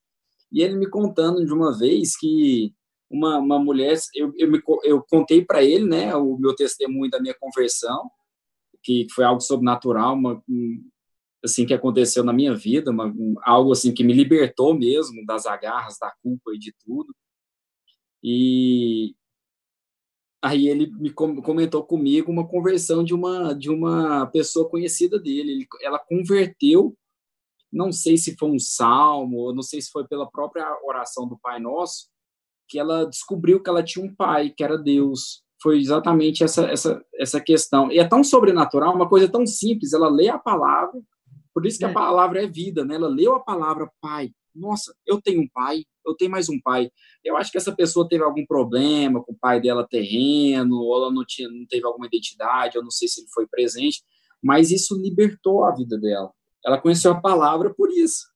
[0.53, 2.73] E ele me contando de uma vez que
[3.11, 7.21] uma, uma mulher, eu, eu, me, eu contei para ele, né, o meu testemunho da
[7.21, 8.11] minha conversão,
[8.83, 10.43] que foi algo sobrenatural, uma,
[11.45, 15.47] assim que aconteceu na minha vida, uma, um, algo assim que me libertou mesmo das
[15.47, 17.15] agarras, da culpa e de tudo.
[18.23, 19.15] E
[20.43, 25.53] aí ele me comentou comigo uma conversão de uma de uma pessoa conhecida dele.
[25.53, 26.97] Ele, ela converteu,
[27.73, 31.61] não sei se foi um salmo, não sei se foi pela própria oração do Pai
[31.61, 32.09] Nosso,
[32.69, 35.43] que ela descobriu que ela tinha um pai, que era Deus.
[35.63, 37.91] Foi exatamente essa essa essa questão.
[37.91, 39.93] E é tão sobrenatural, uma coisa tão simples.
[39.93, 41.01] Ela lê a palavra
[41.57, 41.93] por isso que a é.
[41.95, 42.97] palavra é vida, né?
[42.97, 44.31] Ela leu a palavra pai.
[44.55, 46.91] Nossa, eu tenho um pai, eu tenho mais um pai.
[47.25, 51.11] Eu acho que essa pessoa teve algum problema com o pai dela terreno, ou ela
[51.11, 54.03] não, tinha, não teve alguma identidade, eu não sei se ele foi presente,
[54.43, 56.31] mas isso libertou a vida dela.
[56.63, 58.27] Ela conheceu a palavra por isso.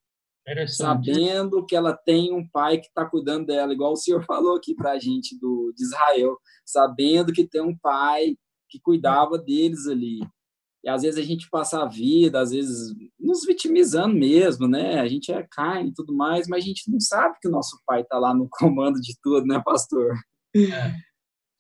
[0.68, 4.74] Sabendo que ela tem um pai que está cuidando dela, igual o senhor falou aqui
[4.74, 8.36] para a gente do, de Israel, sabendo que tem um pai
[8.68, 10.20] que cuidava deles ali.
[10.82, 14.98] E às vezes a gente passa a vida, às vezes nos vitimizando mesmo, né?
[14.98, 17.78] A gente é carne e tudo mais, mas a gente não sabe que o nosso
[17.86, 20.14] pai está lá no comando de tudo, né, pastor?
[20.57, 20.94] É.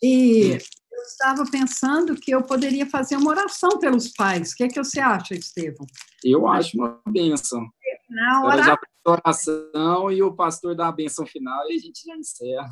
[0.02, 0.58] E
[1.00, 4.52] eu estava pensando que eu poderia fazer uma oração pelos pais.
[4.52, 5.86] O que, é que você acha, Estevam?
[6.22, 7.66] Eu acho uma benção.
[8.08, 8.62] Na hora...
[8.62, 12.70] já oração e o pastor dá a benção final e a gente já encerra.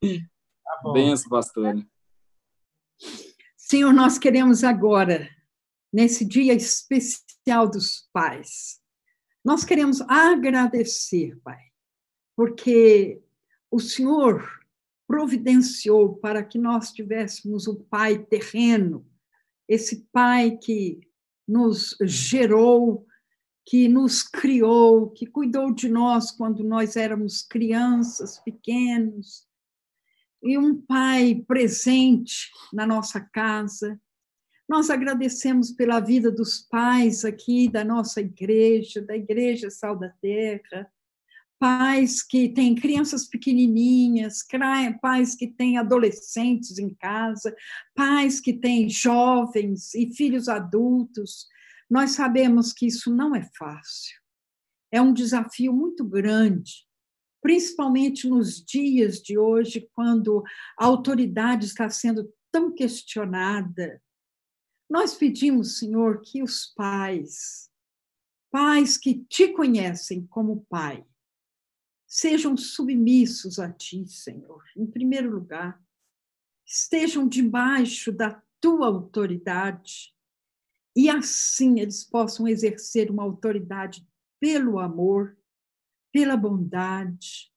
[0.00, 1.86] Tá benção, pastor.
[3.56, 5.28] Senhor, nós queremos agora
[5.92, 8.80] nesse dia especial dos pais.
[9.44, 11.60] Nós queremos agradecer, Pai,
[12.34, 13.22] porque
[13.70, 14.57] o Senhor
[15.08, 19.06] providenciou para que nós tivéssemos o Pai terreno,
[19.66, 21.00] esse Pai que
[21.48, 23.06] nos gerou,
[23.66, 29.48] que nos criou, que cuidou de nós quando nós éramos crianças, pequenos,
[30.42, 33.98] e um Pai presente na nossa casa,
[34.68, 40.86] nós agradecemos pela vida dos pais aqui da nossa igreja, da Igreja Sal da Terra,
[41.58, 44.44] pais que têm crianças pequenininhas,
[45.00, 47.54] pais que têm adolescentes em casa,
[47.94, 51.46] pais que têm jovens e filhos adultos.
[51.90, 54.16] Nós sabemos que isso não é fácil.
[54.90, 56.86] É um desafio muito grande,
[57.42, 60.42] principalmente nos dias de hoje, quando
[60.78, 64.00] a autoridade está sendo tão questionada,
[64.88, 67.70] nós pedimos, Senhor, que os pais,
[68.50, 71.04] pais que te conhecem como pai,
[72.18, 75.80] sejam submissos a ti, Senhor, em primeiro lugar,
[76.66, 80.12] estejam debaixo da tua autoridade
[80.96, 84.04] e assim eles possam exercer uma autoridade
[84.40, 85.38] pelo amor,
[86.12, 87.52] pela bondade,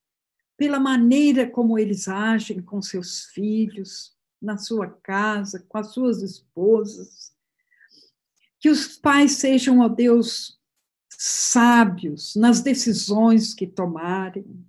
[0.56, 7.36] pela maneira como eles agem com seus filhos, na sua casa, com as suas esposas.
[8.60, 10.61] Que os pais sejam, ó Deus,
[11.24, 14.66] sábios nas decisões que tomarem.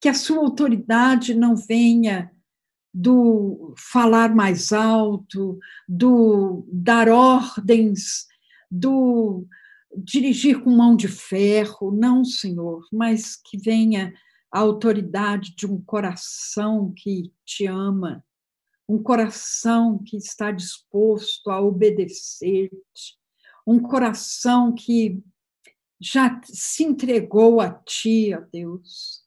[0.00, 2.30] Que a sua autoridade não venha
[2.94, 5.58] do falar mais alto,
[5.88, 8.28] do dar ordens,
[8.70, 9.44] do
[9.96, 14.14] dirigir com mão de ferro, não, Senhor, mas que venha
[14.52, 18.24] a autoridade de um coração que te ama,
[18.88, 23.18] um coração que está disposto a obedecer-te,
[23.66, 25.22] um coração que
[26.02, 29.22] já se entregou a ti, ó Deus.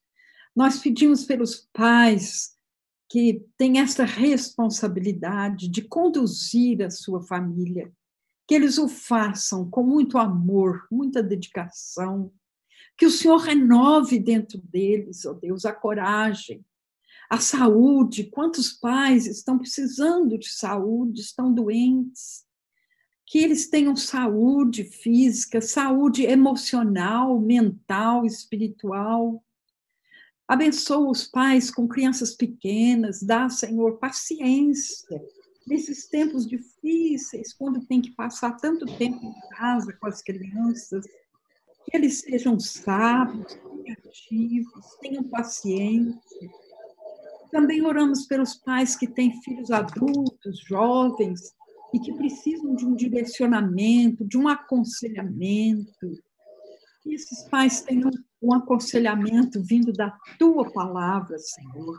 [0.55, 2.55] Nós pedimos pelos pais
[3.09, 7.91] que têm essa responsabilidade de conduzir a sua família,
[8.47, 12.31] que eles o façam com muito amor, muita dedicação,
[12.97, 16.65] que o Senhor renove dentro deles, ó Deus, a coragem,
[17.29, 22.44] a saúde, quantos pais estão precisando de saúde, estão doentes,
[23.25, 29.43] que eles tenham saúde física, saúde emocional, mental, espiritual.
[30.47, 35.21] Abençoa os pais com crianças pequenas, dá, Senhor, paciência
[35.65, 41.03] nesses tempos difíceis, quando tem que passar tanto tempo em casa com as crianças,
[41.83, 46.51] que eles sejam sábios, criativos, tenham paciência
[47.55, 51.53] também oramos pelos pais que têm filhos adultos, jovens,
[51.95, 56.21] e que precisam de um direcionamento, de um aconselhamento.
[57.01, 61.97] Que esses pais tenham um aconselhamento vindo da tua palavra, Senhor.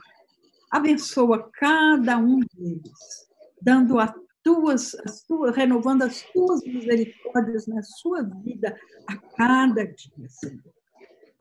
[0.70, 3.26] Abençoa cada um deles,
[3.62, 10.28] dando a tuas, as tuas, renovando as tuas misericórdias na sua vida a cada dia,
[10.28, 10.74] Senhor.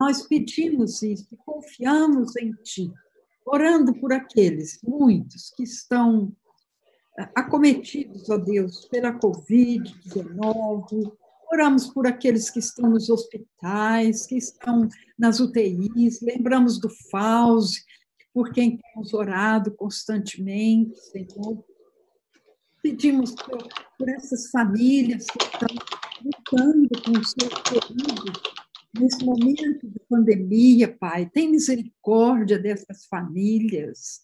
[0.00, 2.90] Nós pedimos isso e confiamos em Ti,
[3.44, 6.34] orando por aqueles, muitos, que estão
[7.34, 11.12] acometidos, ó Deus, pela Covid-19.
[11.52, 14.88] Oramos por aqueles que estão nos hospitais, que estão
[15.18, 16.20] nas UTIs.
[16.20, 17.82] Lembramos do Fauzi,
[18.34, 21.64] por quem temos orado constantemente, Senhor
[22.86, 23.66] pedimos por,
[23.98, 25.68] por essas famílias que estão
[26.24, 28.42] lutando com os seus queridos
[28.96, 31.28] nesse momento de pandemia, Pai.
[31.28, 34.20] Tem misericórdia dessas famílias.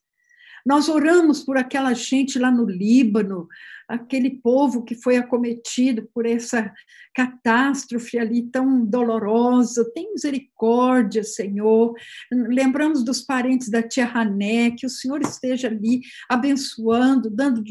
[0.64, 3.48] Nós oramos por aquela gente lá no Líbano,
[3.88, 6.72] aquele povo que foi acometido por essa
[7.14, 9.90] catástrofe ali tão dolorosa.
[9.92, 11.94] Tem misericórdia, Senhor.
[12.30, 17.62] Lembramos dos parentes da tia Rané, que o Senhor esteja ali abençoando, dando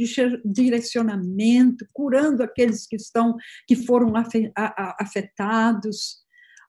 [0.46, 3.36] direcionamento, curando aqueles que estão
[3.66, 4.14] que foram
[5.00, 6.22] afetados.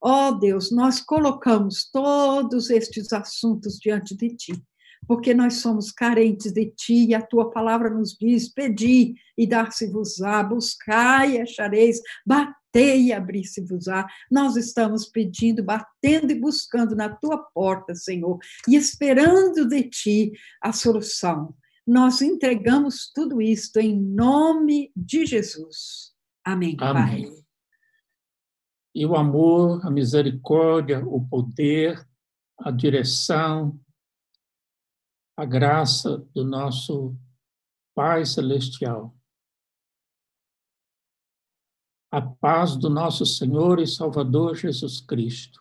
[0.04, 4.52] Ó oh, Deus, nós colocamos todos estes assuntos diante de ti
[5.06, 10.42] porque nós somos carentes de ti, e a tua palavra nos diz: pedi e dar-se-vos-á,
[10.42, 14.06] buscai e achareis, batei e abrir-se-vos-á.
[14.30, 18.38] Nós estamos pedindo, batendo e buscando na tua porta, Senhor,
[18.68, 21.54] e esperando de ti a solução.
[21.86, 26.12] Nós entregamos tudo isto em nome de Jesus.
[26.44, 27.24] Amém, Amém.
[27.24, 27.42] Pai.
[28.94, 32.06] E o amor, a misericórdia, o poder,
[32.58, 33.80] a direção,
[35.36, 37.16] a graça do nosso
[37.94, 39.14] Pai Celestial,
[42.10, 45.60] a paz do nosso Senhor e Salvador Jesus Cristo,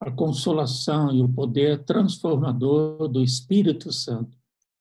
[0.00, 4.36] a consolação e o poder transformador do Espírito Santo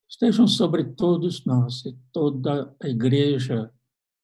[0.09, 3.71] estejam sobre todos nós e toda a igreja,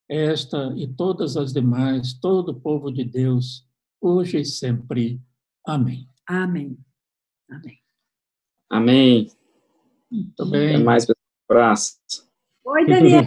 [0.10, 3.68] esta e todas as demais, todo o povo de Deus,
[4.02, 5.22] hoje e sempre.
[5.66, 6.10] Amém.
[6.28, 6.78] Amém.
[7.50, 7.80] Amém.
[8.70, 9.37] Amém.
[10.12, 10.76] Muito bem.
[10.76, 11.06] Até mais,
[11.50, 11.96] abraço.
[12.66, 13.22] Oi, Daniela.